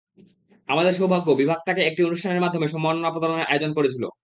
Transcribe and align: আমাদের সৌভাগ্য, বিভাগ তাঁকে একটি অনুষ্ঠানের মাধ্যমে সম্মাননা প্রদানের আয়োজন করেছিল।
আমাদের 0.69 0.93
সৌভাগ্য, 0.93 1.27
বিভাগ 1.31 1.59
তাঁকে 1.65 1.81
একটি 1.85 2.01
অনুষ্ঠানের 2.03 2.43
মাধ্যমে 2.43 2.67
সম্মাননা 2.67 3.09
প্রদানের 3.11 3.49
আয়োজন 3.49 3.71
করেছিল। 3.73 4.03